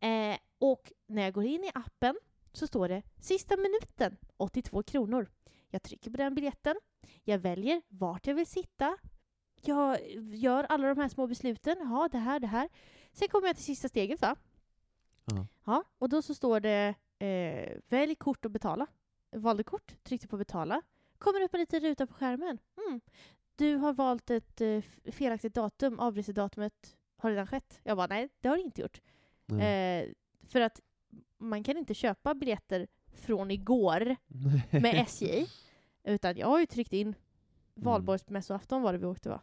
[0.00, 2.16] Eh, och när jag går in i appen
[2.52, 5.30] så står det sista minuten 82 kronor.
[5.68, 6.76] Jag trycker på den biljetten.
[7.24, 8.96] Jag väljer vart jag vill sitta.
[9.62, 11.76] Jag gör alla de här små besluten.
[11.80, 12.68] Ja, det här, det här.
[13.12, 14.36] Sen kommer jag till sista steget va?
[15.24, 15.46] Ja.
[15.64, 18.86] Ja, och då så står det eh, välj kort och betala.
[19.30, 20.82] Jag valde kort, tryckte på betala.
[21.18, 22.58] Kommer upp en liten ruta på skärmen.
[22.86, 23.00] Mm.
[23.56, 27.80] Du har valt ett eh, felaktigt datum, avresedatumet har redan skett.
[27.82, 29.00] Jag bara nej, det har det inte gjort.
[29.46, 30.02] Nej.
[30.02, 30.10] Eh,
[30.48, 30.80] för att
[31.38, 34.16] man kan inte köpa biljetter från igår
[34.70, 35.46] med SJ.
[36.04, 37.14] Utan jag har ju tryckt in
[37.74, 39.40] valborgsmässoafton var det vi åkte va?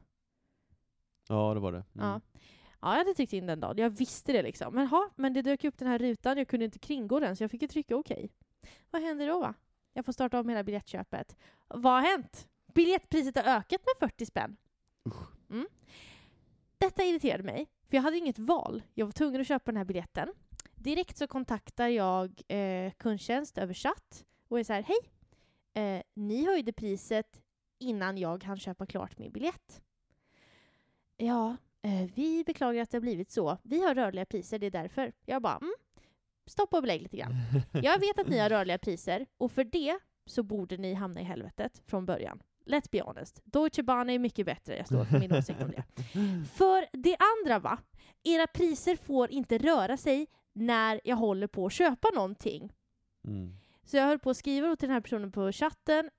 [1.27, 1.83] Ja det var det.
[1.95, 2.07] Mm.
[2.07, 2.21] Ja.
[2.81, 3.77] Ja, jag hade tryckt in den dagen.
[3.77, 4.75] Jag visste det liksom.
[4.75, 7.43] Men, ha, men det dök upp den här rutan, jag kunde inte kringgå den så
[7.43, 8.29] jag fick ju trycka okej.
[8.89, 9.53] Vad händer då va?
[9.93, 11.35] Jag får starta om hela biljettköpet.
[11.67, 12.47] Vad har hänt?
[12.73, 14.57] Biljettpriset har ökat med 40 spänn.
[15.49, 15.67] Mm.
[16.77, 18.83] Detta irriterade mig, för jag hade inget val.
[18.93, 20.29] Jag var tvungen att köpa den här biljetten.
[20.81, 24.97] Direkt så kontaktar jag eh, kundtjänst över chatt och är så här, hej!
[25.73, 27.41] Eh, ni höjde priset
[27.79, 29.81] innan jag hann köpa klart min biljett.
[31.17, 33.57] Ja, eh, vi beklagar att det har blivit så.
[33.63, 35.13] Vi har rörliga priser, det är därför.
[35.25, 35.73] Jag bara, mm,
[36.45, 37.33] stoppa och belägg lite grann.
[37.83, 41.23] Jag vet att ni har rörliga priser och för det så borde ni hamna i
[41.23, 42.41] helvetet från början.
[42.65, 43.41] Let's be honest.
[43.43, 45.83] Deutsche Bahn är mycket bättre, jag står för min åsikt om det.
[46.53, 47.77] För det andra va,
[48.23, 52.73] era priser får inte röra sig när jag håller på att köpa någonting.
[53.23, 53.55] Mm.
[53.83, 56.09] Så jag höll på att skriva till den här personen på chatten.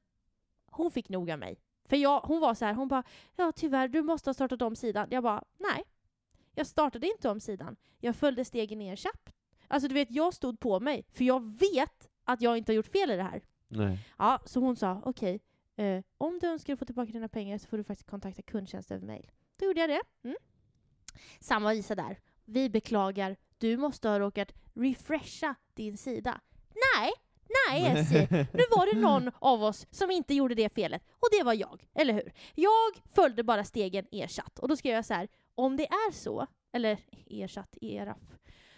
[0.66, 1.58] Hon fick nog av mig.
[1.84, 3.02] För jag, hon var så här, hon bara
[3.36, 5.08] ja tyvärr du måste ha startat om sidan.
[5.10, 5.82] Jag bara nej.
[6.54, 7.76] Jag startade inte om sidan.
[8.00, 9.30] Jag följde stegen ner chapp.
[9.68, 12.92] Alltså du vet jag stod på mig för jag vet att jag inte har gjort
[12.92, 13.42] fel i det här.
[13.68, 13.98] Nej.
[14.18, 15.40] Ja, så hon sa okej,
[15.76, 19.06] eh, om du önskar få tillbaka dina pengar så får du faktiskt kontakta kundtjänst över
[19.06, 19.30] mail.
[19.56, 20.02] Då gjorde jag det.
[20.22, 20.36] Mm.
[21.40, 22.18] Samma visa där.
[22.44, 26.40] Vi beklagar, du måste ha råkat refresha din sida.
[26.98, 27.12] Nej,
[27.68, 28.16] nej SJ.
[28.30, 31.88] Nu var det någon av oss som inte gjorde det felet, och det var jag,
[31.94, 32.32] eller hur?
[32.54, 36.46] Jag följde bara stegen ersatt, och då skrev jag så här, om det är så,
[36.72, 36.98] eller
[37.30, 38.32] ersatt, erapp,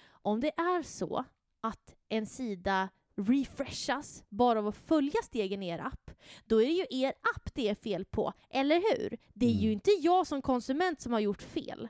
[0.06, 1.24] om det är så
[1.60, 6.10] att en sida refreshas bara av att följa stegen i er app,
[6.44, 9.16] då är det ju er app det är fel på, eller hur?
[9.34, 9.72] Det är ju Mm.
[9.72, 11.88] inte jag som konsument som har gjort fel.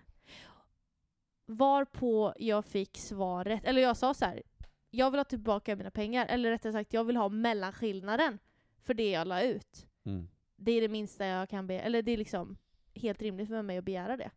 [1.46, 4.42] Varpå jag fick svaret, eller jag sa så här,
[4.90, 8.38] jag vill ha tillbaka mina pengar, eller rättare sagt jag vill ha mellanskillnaden
[8.82, 9.86] för det jag la ut.
[10.04, 10.28] Mm.
[10.56, 12.56] Det är det minsta jag kan be, eller det är liksom
[12.94, 14.30] helt rimligt för mig att begära det.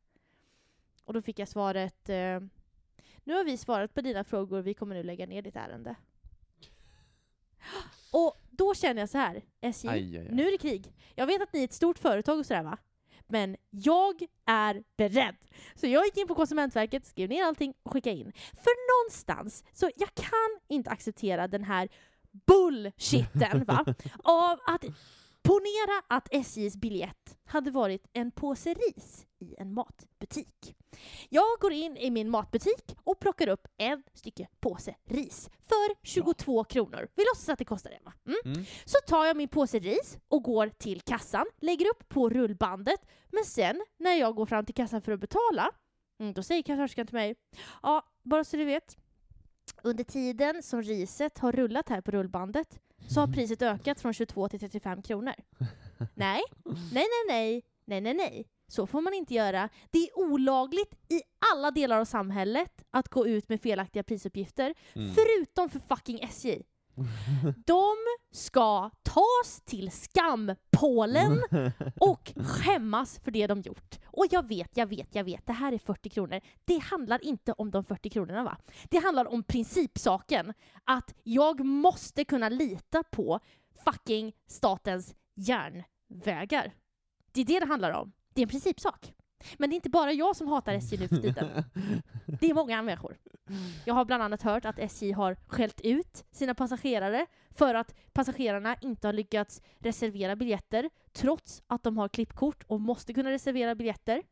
[1.04, 2.39] Och då fick jag svaret, eh,
[3.24, 5.96] nu har vi svarat på dina frågor, vi kommer nu lägga ner ditt ärende.
[8.12, 10.36] Och då känner jag så här, SJ, Aj, aj, aj.
[10.36, 10.93] nu är det krig.
[11.15, 12.78] Jag vet att ni är ett stort företag och sådär va?
[13.28, 15.36] Men jag är beredd.
[15.76, 18.32] Så jag gick in på Konsumentverket, skrev ner allting och skickade in.
[18.54, 21.90] För någonstans, så jag kan inte acceptera den här
[22.48, 23.86] bullshitten va?
[24.24, 24.86] Av att
[25.48, 30.76] ponera att SJs biljett hade varit en påse ris i en matbutik.
[31.30, 36.64] Jag går in i min matbutik och plockar upp en stycke påse ris för 22
[36.64, 37.08] kronor.
[37.16, 38.14] Vi låtsas att det kostar det va?
[38.26, 38.38] Mm.
[38.46, 38.66] Mm.
[38.86, 43.44] Så tar jag min påse ris och går till kassan, lägger upp på rullbandet, men
[43.46, 45.72] sen när jag går fram till kassan för att betala,
[46.20, 47.36] mm, då säger kassörskan till mig,
[47.84, 48.98] ja, bara så du vet,
[49.84, 52.80] under tiden som riset har rullat här på rullbandet
[53.10, 55.34] så har priset ökat från 22 till 35 kronor.
[56.16, 58.48] Nej, nej, nej, nej, nej, nej, nej.
[58.68, 59.70] Så får man inte göra.
[59.92, 61.22] Det är olagligt i
[61.54, 65.14] alla delar av samhället att gå ut med felaktiga prisuppgifter, Mm.
[65.16, 66.62] förutom för fucking SJ.
[67.66, 67.94] De
[68.32, 71.43] ska tas till skampålen
[71.99, 73.99] och skämmas för det de gjort.
[74.06, 76.41] Och jag vet, jag vet, jag vet, det här är 40 kronor.
[76.65, 78.58] Det handlar inte om de 40 kronorna va?
[78.84, 80.53] Det handlar om principsaken.
[80.84, 83.39] Att jag måste kunna lita på
[83.86, 86.73] fucking statens järnvägar.
[87.32, 88.12] Det är det det handlar om.
[88.34, 89.13] Det är en principsak.
[89.58, 91.63] Men det är inte bara jag som hatar SJ nu för tiden.
[92.26, 93.17] Det är många människor.
[93.86, 98.76] Jag har bland annat hört att SJ har skällt ut sina passagerare för att passagerarna
[98.82, 104.23] inte har lyckats reservera biljetter trots att de har klippkort och måste kunna reservera biljetter.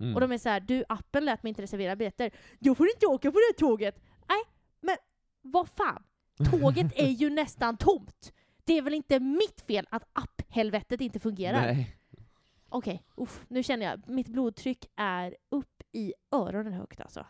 [0.00, 0.14] Mm.
[0.14, 2.30] Och de är så här, du appen lät mig inte reservera biljetter.
[2.58, 4.02] Jag får inte åka på det tåget.
[4.28, 4.42] Nej,
[4.80, 4.96] men
[5.42, 6.02] vad fan.
[6.50, 8.32] Tåget är ju nästan tomt.
[8.64, 11.60] Det är väl inte mitt fel att app-helvetet inte fungerar?
[11.60, 11.96] Nej.
[12.72, 17.26] Okej, uff, nu känner jag mitt blodtryck är upp i öronen högt alltså.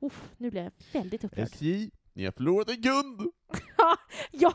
[0.00, 1.44] Uff, nu blir jag väldigt upprörd.
[1.44, 3.30] SJ, ni har förlorat en kund!
[4.30, 4.54] ja,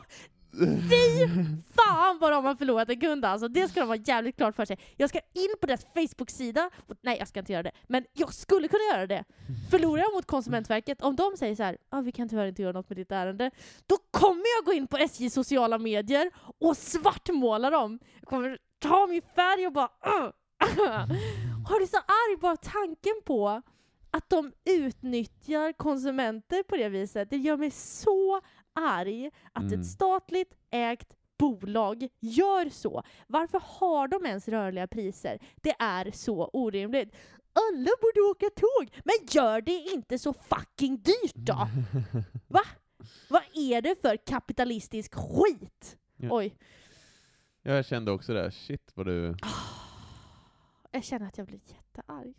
[0.90, 1.28] fy
[1.74, 3.48] fan vad de har förlorat en kund alltså.
[3.48, 4.78] Det ska de ha jävligt klart för sig.
[4.96, 6.70] Jag ska in på deras Facebook-sida.
[7.00, 7.72] Nej, jag ska inte göra det.
[7.86, 9.24] Men jag skulle kunna göra det.
[9.70, 12.72] Förlorar jag mot Konsumentverket, om de säger så här, ah, vi kan tyvärr inte göra
[12.72, 13.50] något med ditt ärende,
[13.86, 17.98] då kommer jag gå in på SJs sociala medier och svartmåla dem.
[18.20, 20.30] Jag kommer ta min färg och bara uh.
[21.66, 23.62] Har du så arg bara tanken på
[24.10, 27.30] att de utnyttjar konsumenter på det viset?
[27.30, 28.40] Det gör mig så
[28.72, 29.80] arg att Mm.
[29.80, 31.08] ett statligt ägt
[31.38, 33.02] bolag gör så.
[33.26, 35.38] Varför har de ens rörliga priser?
[35.56, 37.16] Det är så orimligt.
[37.52, 41.68] Alla borde åka tåg, men gör det inte så fucking dyrt då!
[42.48, 42.60] Va?
[43.30, 45.96] Vad är det för kapitalistisk skit?
[46.16, 46.28] Ja.
[46.32, 46.54] Oj,
[47.74, 49.34] jag kände också det, shit vad du...
[50.90, 52.34] jag känner att jag blir jättearg.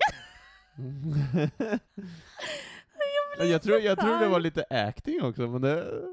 [3.39, 6.03] jag, jag, tror, jag tror det var lite acting också, men det...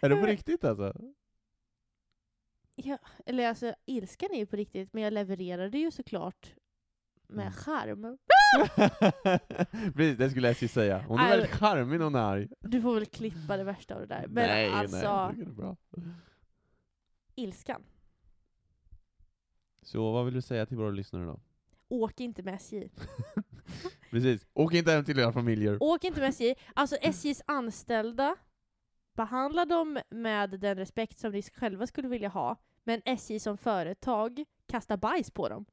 [0.00, 0.92] Är det på riktigt alltså?
[2.74, 6.54] Ja, eller alltså, ilskan är ju på riktigt, men jag levererade ju såklart
[7.28, 7.52] med Mm.
[7.52, 8.18] charm.
[9.94, 11.04] Precis, det skulle SJ säga.
[11.08, 12.48] Hon är Nej, väldigt charmig när hon är arg.
[12.60, 14.26] Du får väl klippa det värsta av det där.
[14.28, 15.76] Men nej, alltså, nej, jag det bra.
[17.34, 17.82] ilskan.
[19.88, 21.40] Så vad vill du säga till våra lyssnare då?
[21.88, 22.88] Åk inte med SJ.
[24.10, 25.78] Precis, åk inte hem till era familjer.
[25.80, 26.54] Åk inte med SJ.
[26.74, 28.36] Alltså SJs anställda,
[29.16, 32.56] behandla dem med den respekt som ni själva skulle vilja ha.
[32.84, 35.64] Men SJ som företag, kasta bajs på dem.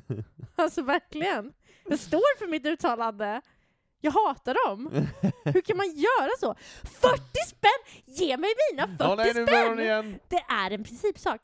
[0.54, 1.52] Alltså verkligen.
[1.88, 3.40] Jag står för mitt uttalande.
[4.00, 4.90] Jag hatar dem.
[5.44, 6.54] Hur kan man göra så?
[6.82, 8.04] 40 spänn!
[8.04, 9.80] Ge mig mina 40 Ja, nej, nu spänn!
[9.80, 10.18] igen!
[10.28, 11.42] Det är en principsak.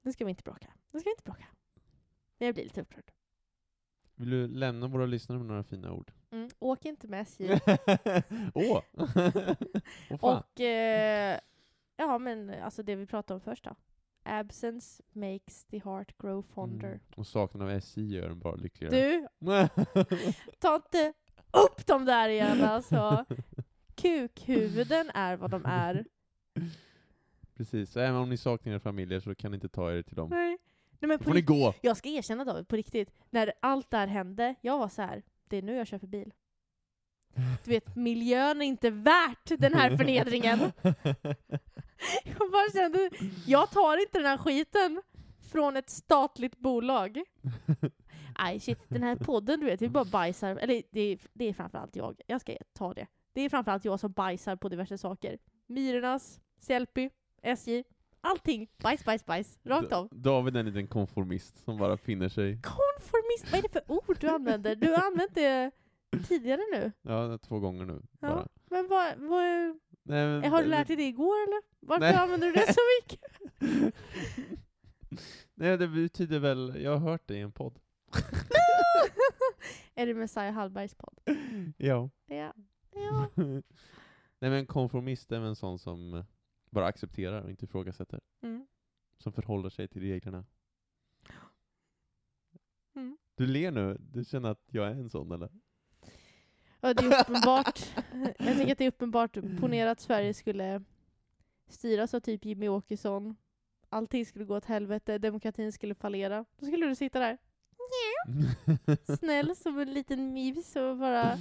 [0.00, 0.72] Oh, nu ska vi inte bråka.
[0.90, 1.46] Nu ska vi inte bråka.
[2.38, 3.10] Men jag blir lite upprörd.
[4.14, 6.12] Vill du lämna våra lyssnare med några fina ord?
[6.30, 6.48] Mm.
[6.58, 7.48] Åk inte med SJ.
[8.54, 8.82] Åh!
[10.20, 10.20] Fan.
[10.20, 11.38] Och eh,
[11.96, 13.74] ja, men alltså det vi pratade om först då.
[14.22, 16.88] Absence makes the heart grow fonder.
[16.88, 17.00] Mm.
[17.16, 18.96] Och saknaden av SJ gör en bara lyckligare.
[18.96, 19.26] Du,
[20.58, 21.12] ta inte
[21.52, 23.24] upp dem där igen alltså.
[23.94, 26.04] Kukhuvuden är vad de är.
[27.60, 30.16] Precis, så även om ni saknar era familjer så kan ni inte ta er till
[30.16, 30.30] dem.
[30.30, 30.58] Nej.
[30.90, 31.74] Nej, men Då får ni riktigt, gå!
[31.80, 33.12] jag ska erkänna David, på riktigt.
[33.30, 35.22] När allt det här hände, jag var så här.
[35.48, 36.32] det är nu jag köper bil.
[37.64, 40.58] Du vet, miljön är inte värt den här förnedringen.
[42.24, 43.10] Jag bara kände,
[43.46, 45.02] jag tar inte den här skiten
[45.52, 47.22] från ett statligt bolag.
[48.38, 51.52] Nej shit, den här podden du vet, vi bara bajsar, eller det är, det är
[51.52, 53.06] framförallt jag, jag ska ta det.
[53.32, 55.38] Det är framförallt jag som bajsar på diverse saker.
[55.66, 57.10] Myrornas, Sellpy,
[57.42, 57.84] SJ,
[58.20, 58.68] allting.
[58.82, 59.58] Bajs, bajs, bajs.
[59.62, 60.08] Rakt av.
[60.08, 62.60] Da- David är en liten konformist som bara finner sig.
[62.62, 64.76] Konformist, vad är det för ord du använder?
[64.76, 65.70] Du har använt det
[66.28, 66.92] tidigare nu.
[67.02, 68.02] Ja, två gånger nu.
[68.20, 68.28] Ja.
[68.28, 68.48] Bara.
[68.70, 69.44] Men vad, vad,
[70.02, 71.62] Nej, men, har du lärt dig det igår eller?
[71.80, 72.14] Varför Nej.
[72.14, 73.92] använder du det så mycket?
[75.54, 77.78] Nej, det betyder väl, jag har hört det i en podd.
[79.94, 81.18] är det Messiah Hallbergs podd?
[81.76, 82.10] Ja.
[82.26, 82.52] Ja.
[82.94, 83.28] ja.
[84.38, 86.24] Nej men konformist är väl en sån som
[86.70, 88.20] bara accepterar och inte ifrågasätter.
[88.42, 88.66] Mm.
[89.18, 90.44] Som förhåller sig till reglerna.
[92.94, 93.18] Mm.
[93.34, 95.50] Du ler nu, du känner att jag är en sån eller?
[96.80, 97.80] Ja, det är uppenbart.
[98.38, 99.38] Jag tänker att det är uppenbart.
[99.60, 100.82] Ponera att Sverige skulle
[101.68, 103.36] styras av typ Jimmy Åkesson.
[103.88, 106.44] Allting skulle gå åt helvete, demokratin skulle fallera.
[106.58, 107.38] Då skulle du sitta där,
[109.18, 111.24] snäll som en liten mus och bara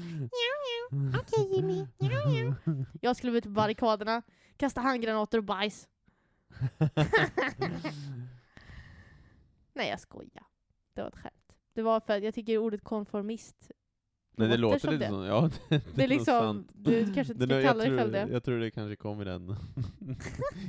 [0.92, 1.88] Okej, Jimmy.
[3.02, 4.22] Jag skulle vara ute på barrikaderna,
[4.58, 5.88] kasta handgranater och bajs.
[9.74, 10.46] Nej, jag skojar.
[10.94, 11.56] Det var ett skämt.
[11.74, 13.72] Det var för att jag tycker ordet konformist,
[14.40, 15.12] Nej det Låter låter som lite det.
[15.12, 15.26] så.
[15.26, 16.72] Ja, det, det är liksom, sant.
[16.74, 18.34] du kanske inte Det ska kalla jag dig själv tror, det.
[18.34, 19.56] Jag tror det kanske kom i den,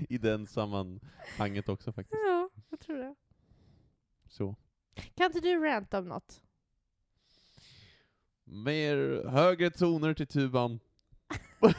[0.09, 2.21] i den sammanhanget också faktiskt.
[2.27, 3.15] Ja, jag tror det.
[4.29, 4.57] Så.
[5.15, 6.43] Kan inte du ranta om något?
[8.53, 10.81] Mer högre toner till tuban.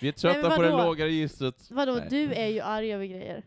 [0.00, 1.70] Vi är trötta men på det låga registret.
[1.70, 2.06] Vadå, Nej.
[2.10, 3.42] du är ju arg över grejer.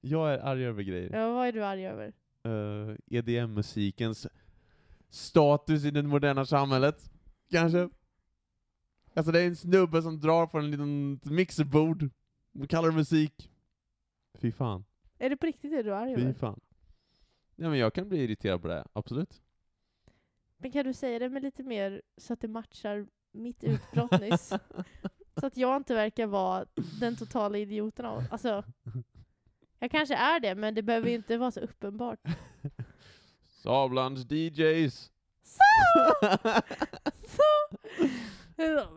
[0.00, 1.10] Jag är arg över grejer.
[1.12, 2.12] Ja, vad är du arg över?
[2.44, 4.26] Eh, EDM-musikens
[5.10, 7.12] status i det moderna samhället,
[7.50, 7.88] kanske?
[9.14, 12.08] Alltså det är en snubbe som drar på en liten mixerbord,
[12.60, 13.50] och kallar det musik.
[14.38, 14.84] Fy fan.
[15.18, 16.32] Är det på riktigt det du är arg Fy över?
[16.32, 16.60] fan.
[17.56, 19.41] Ja men jag kan bli irriterad på det, absolut.
[20.62, 24.52] Men kan du säga det med lite mer så att det matchar mitt utbrott nyss?
[25.40, 26.66] Så att jag inte verkar vara
[27.00, 28.64] den totala idioten av Alltså,
[29.78, 32.18] jag kanske är det, men det behöver inte vara så uppenbart.
[33.62, 35.10] Sablans DJs!
[35.42, 35.62] Så!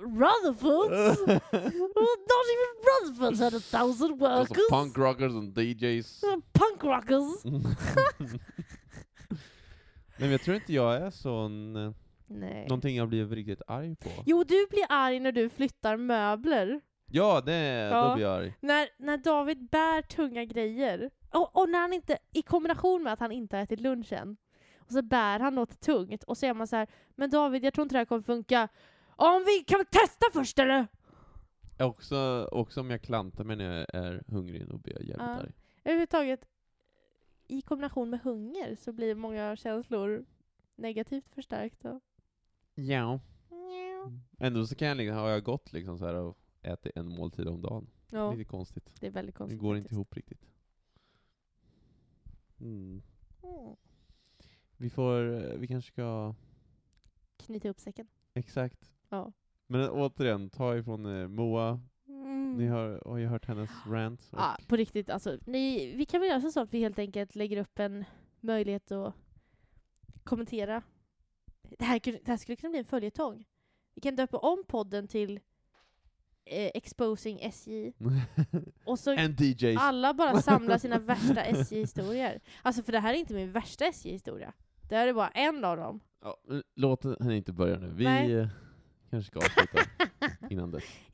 [0.02, 1.20] Rutherfords!
[1.28, 4.70] Not even Rutherfords had a thousand workers!
[4.70, 6.22] punk rockers and DJs.
[6.54, 7.44] Punk rockers!
[10.18, 11.92] Men jag tror inte jag är sån, eh,
[12.28, 12.66] Nej.
[12.70, 14.10] någonting jag blir riktigt arg på.
[14.26, 16.82] Jo, du blir arg när du flyttar möbler.
[17.12, 17.54] Ja, det,
[17.92, 18.08] Ja.
[18.08, 18.54] då blir jag arg.
[18.60, 23.20] När, när David bär tunga grejer, och, och när han inte, i kombination med att
[23.20, 24.38] han inte har ätit lunchen,
[24.80, 27.74] och så bär han något tungt, och så är man så här, men David, jag
[27.74, 28.68] tror inte det här kommer funka.
[29.16, 30.88] Om vi kan vi testa först eller?
[31.80, 35.36] Också, också om jag klantar mig när jag är hungrig, då blir jag jävligt Ja.
[35.36, 35.52] arg.
[35.84, 36.46] Överhuvudtaget,
[37.48, 40.26] i kombination med hunger så blir många känslor
[40.76, 42.02] negativt förstärkta.
[42.76, 43.20] Ja.
[44.38, 47.48] Ändå så kan jag liksom, har jag gått liksom så här och ätit en måltid
[47.48, 47.88] om dagen.
[48.12, 48.96] Ja, Lite konstigt.
[49.00, 49.60] det är väldigt Det konstigt.
[49.60, 50.46] går inte ihop riktigt.
[52.60, 53.02] Mm.
[53.44, 53.76] Mm.
[54.78, 55.22] Vi får,
[55.58, 56.34] vi kanske ska,
[57.38, 58.08] Knyta upp säcken.
[58.34, 58.94] exakt.
[59.10, 59.32] Ja.
[59.68, 61.82] Men återigen, ta ifrån eh, Moa,
[62.36, 62.58] Mm.
[62.58, 64.30] ni har, har ju hört hennes rant.
[64.32, 65.10] Ja, på riktigt.
[65.10, 68.06] Alltså, ni, vi kan väl göra så att vi helt enkelt lägger upp en
[68.40, 69.14] möjlighet att
[70.24, 70.82] kommentera.
[71.78, 73.46] Det här, det här skulle kunna bli en följetong.
[73.96, 75.40] Vi kan döpa om podden till
[76.46, 77.94] eh, Exposing SJ.
[78.86, 79.16] Och så
[79.78, 82.42] alla bara samlar sina värsta SJ-historier.
[82.62, 84.54] Alltså för det här är inte min värsta SJ-historia.
[84.90, 86.00] Det här är bara en av dem.
[86.22, 86.38] Ja,
[86.76, 87.94] låt henne inte börja nu.
[87.94, 88.34] Vi Nej.
[88.34, 88.48] eh,
[89.10, 89.80] kanske ska avsluta
[90.50, 90.84] innan dess.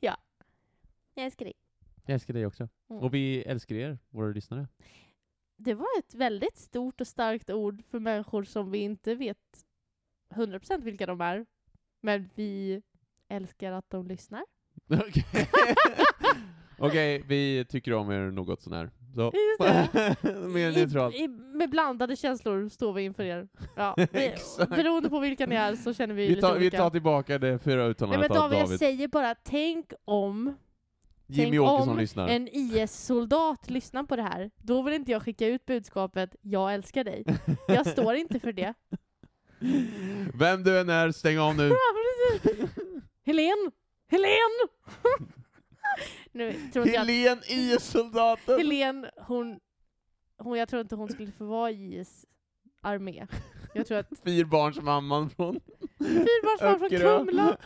[1.14, 1.54] Jag älskar dig.
[2.06, 2.68] Jag älskar dig också.
[2.90, 3.02] Mm.
[3.02, 4.68] Och vi älskar er, våra lyssnare.
[5.56, 9.64] Det var ett väldigt stort och starkt ord för människor som vi inte vet
[10.34, 11.46] 100% vilka de är.
[12.00, 12.82] Men vi
[13.28, 14.44] älskar att de lyssnar.
[14.90, 15.24] Okej,
[16.78, 18.90] Okej, vi tycker om er något sånär.
[19.14, 19.22] Så.
[20.48, 21.14] Mer neutralt.
[21.14, 23.48] I, i, med blandade känslor står vi inför er.
[23.76, 24.34] Ja, vi,
[24.68, 26.76] beroende på vilka ni är så känner vi, Vi lite tar, vi olika.
[26.78, 30.54] tar tillbaka det fyra Nej uttalandet men av David, jag säger bara, tänk om
[31.32, 32.28] Jimmy tänk Åkesson om lyssnar.
[32.28, 34.50] en IS-soldat lyssnar på det här.
[34.56, 37.24] Då vill inte jag skicka ut budskapet, jag älskar dig.
[37.68, 38.74] Jag står inte för det.
[40.34, 41.72] Vem du än är, stäng av nu.
[43.24, 43.72] Helen!
[44.08, 44.50] Helen!
[46.32, 48.58] nu tror inte jag Helen IS-soldaten!
[48.58, 49.60] Helen, hon,
[50.38, 52.26] hon, jag tror inte hon skulle få vara i IS
[52.80, 53.26] armé.
[53.74, 55.60] Jag tror att Fyrbarnsmamman från
[55.98, 57.18] fyrbarnsbarn från Öckerö.
[57.18, 57.56] Kumla,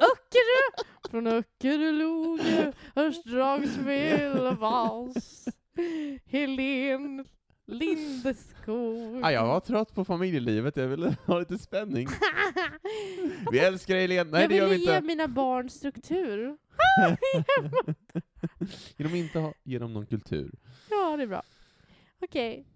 [0.00, 5.44] Öckerö, från Öckerö Loge, Örstadsvill, Vals,
[6.26, 7.24] Helen
[7.66, 9.20] Lindeskog.
[9.24, 12.08] ah, Jag var trött på familjelivet, jag ville ha lite spänning.
[13.52, 14.30] Vi älskar dig Helen.
[14.30, 15.06] Nej jag det gör ville vi ge inte.
[15.06, 16.56] mina barn struktur.
[18.96, 20.52] Genom inte ha, ge dem någon kultur.
[20.90, 21.42] Ja, det är bra.
[22.22, 22.66] Okej.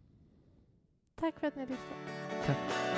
[1.20, 2.46] Tack för att ni har lyssnat.
[2.46, 2.93] Tack.